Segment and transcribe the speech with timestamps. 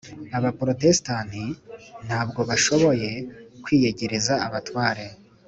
[0.37, 1.43] abaporotesitanti
[2.07, 3.09] ntabwo bashoboye
[3.63, 5.05] kwiyegereza abatware